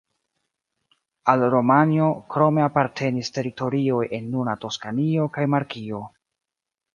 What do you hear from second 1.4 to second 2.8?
Romanjo krome